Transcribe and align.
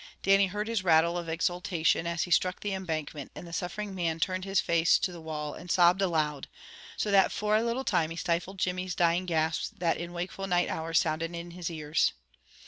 Dannie 0.23 0.47
heard 0.47 0.67
his 0.67 0.83
rattle 0.83 1.15
of 1.15 1.29
exultation 1.29 2.07
as 2.07 2.23
he 2.23 2.31
struck 2.31 2.61
the 2.61 2.73
embankment 2.73 3.31
and 3.35 3.45
the 3.45 3.53
suffering 3.53 3.93
man 3.93 4.19
turned 4.19 4.45
his 4.45 4.59
face 4.59 4.97
to 4.97 5.11
the 5.11 5.21
wall 5.21 5.53
and 5.53 5.69
sobbed 5.69 6.01
aloud, 6.01 6.47
so 6.97 7.11
that 7.11 7.31
for 7.31 7.55
a 7.55 7.61
little 7.61 7.83
time 7.83 8.09
he 8.09 8.15
stifled 8.17 8.57
Jimmy's 8.57 8.95
dying 8.95 9.27
gasps 9.27 9.69
that 9.77 9.97
in 9.97 10.11
wakeful 10.11 10.47
night 10.47 10.69
hours 10.69 10.97
sounded 10.97 11.35
in 11.35 11.51
his 11.51 11.69
ears. 11.69 12.13